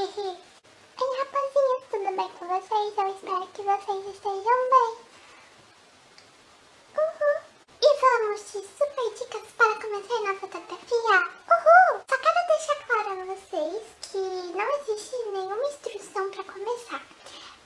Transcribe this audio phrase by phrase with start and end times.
[0.00, 2.96] Ei, rapazinha, tudo bem com vocês?
[2.96, 4.96] Eu espero que vocês estejam bem.
[6.94, 7.42] Uhul!
[7.82, 11.18] E vamos de super dicas para começar na fotografia.
[11.50, 12.00] Uhul!
[12.08, 14.18] Só quero deixar claro a vocês que
[14.56, 17.02] não existe nenhuma instrução para começar.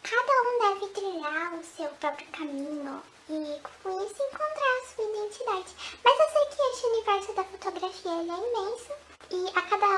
[0.02, 5.76] Cada um deve trilhar o seu próprio caminho e com isso encontrar a sua identidade.
[6.02, 9.11] Mas eu sei que este universo da fotografia é imenso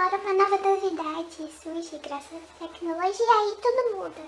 [0.04, 4.20] hora uma nova novidade surge graças à tecnologia e tudo muda.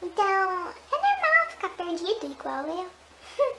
[0.00, 2.90] Então, é normal ficar perdido igual eu.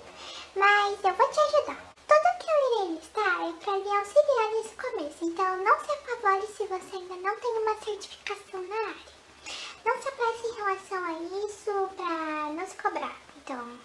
[0.55, 1.93] Mas eu vou te ajudar.
[2.07, 6.47] Tudo que eu irei listar é para lhe auxiliar nesse começo, então não se apavore
[6.47, 9.17] se você ainda não tem uma certificação na área.
[9.85, 11.13] Não se apresse em relação a
[11.45, 13.15] isso para não se cobrar.
[13.37, 13.79] Então,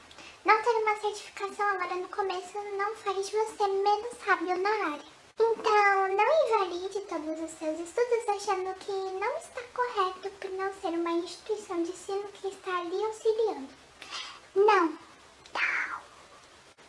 [0.46, 5.21] não ter uma certificação agora no começo não faz de você menos sábio na área.
[5.44, 10.96] Então, não invalide todos os seus estudos achando que não está correto por não ser
[10.96, 13.68] uma instituição de ensino que está ali auxiliando.
[14.54, 16.00] Não, não.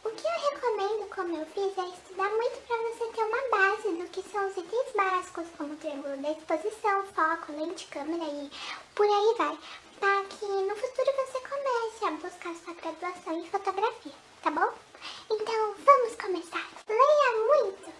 [0.03, 3.89] O que eu recomendo, como eu fiz, é estudar muito para você ter uma base
[3.89, 8.51] do que são os itens básicos, como triângulo da exposição, foco, lente, câmera e
[8.93, 9.57] por aí vai,
[9.99, 14.71] para que no futuro você comece a buscar sua graduação em fotografia, tá bom?
[15.31, 16.69] Então, vamos começar.
[16.88, 17.92] Leia muito!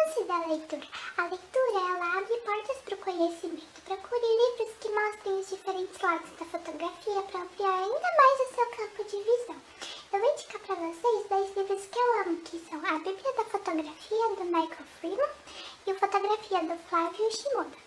[0.00, 0.86] Canse da leitura.
[1.18, 3.82] A leitura, ela abre portas para o conhecimento.
[3.84, 8.66] Procure livros que mostrem os diferentes lados da fotografia para ampliar ainda mais o seu
[8.70, 9.56] campo de visão.
[10.12, 13.44] Eu vou indicar para vocês dois livros que eu amo, que são A Bíblia da
[13.44, 15.30] Fotografia, do Michael Freeman,
[15.86, 17.78] e o Fotografia, do Flávio Shimoda.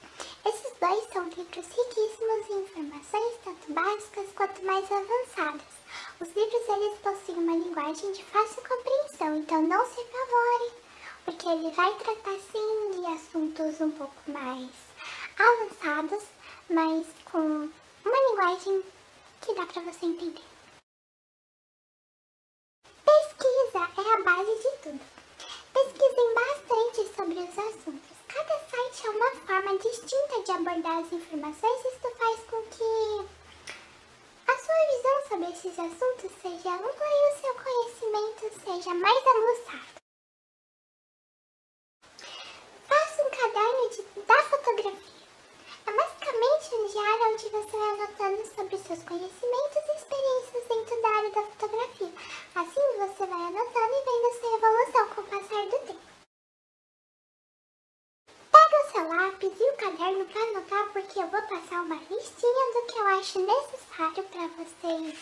[0.46, 5.74] Esses dois são livros riquíssimos em informações, tanto básicas quanto mais avançadas.
[6.20, 10.84] Os livros eles possuem uma linguagem de fácil compreensão, então não se apavore
[11.26, 14.70] porque ele vai tratar sim de assuntos um pouco mais
[15.38, 16.24] avançados,
[16.70, 17.70] mas com
[18.06, 18.84] uma linguagem
[19.42, 20.44] que dá para você entender.
[23.06, 25.00] Pesquisa é a base de tudo.
[25.74, 28.18] Pesquisem bastante sobre os assuntos.
[28.28, 33.28] Cada site é uma forma distinta de abordar as informações e isso faz com que
[34.48, 40.04] a sua visão sobre esses assuntos seja ampla e o seu conhecimento seja mais aguçado.
[44.28, 45.14] da fotografia.
[45.86, 51.10] É basicamente um diário onde você vai anotando sobre seus conhecimentos e experiências dentro da
[51.10, 52.14] área da fotografia.
[52.56, 56.02] Assim você vai anotando e vendo sua evolução com o passar do tempo.
[58.52, 62.74] Pega o seu lápis e o caderno para anotar porque eu vou passar uma listinha
[62.74, 65.20] do que eu acho necessário para vocês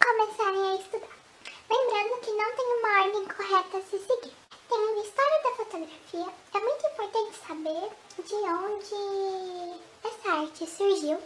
[0.00, 1.18] começarem a estudar.
[1.68, 4.32] Lembrando que não tem uma ordem correta a se seguir.
[4.68, 6.34] Tem uma história da fotografia.
[6.54, 7.90] É muito importante saber
[8.22, 11.20] de onde essa arte surgiu.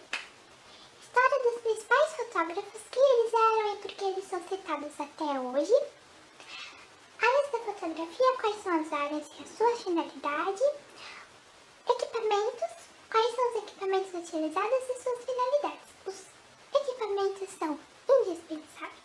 [1.02, 5.74] História dos principais fotógrafos, que eles eram e por que eles são citados até hoje.
[7.20, 10.62] Áreas da fotografia, quais são as áreas e a sua finalidade.
[11.84, 12.70] Equipamentos,
[13.10, 13.52] quais são
[14.22, 15.88] utilizados e suas finalidades.
[16.06, 17.78] Os equipamentos são
[18.08, 19.02] indispensáveis.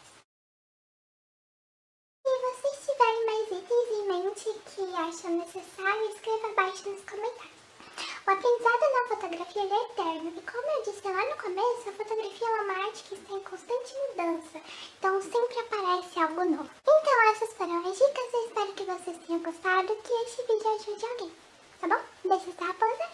[4.77, 7.57] que acham necessário, escreva abaixo nos comentários.
[8.27, 12.47] O aprendizado na fotografia é eterno e como eu disse lá no começo, a fotografia
[12.47, 14.61] é uma arte que está em constante mudança,
[14.99, 16.69] então sempre aparece algo novo.
[16.83, 21.05] Então essas foram as dicas, eu espero que vocês tenham gostado, que este vídeo ajude
[21.05, 21.31] alguém,
[21.81, 22.29] tá bom?
[22.29, 23.06] Deixa essa raposa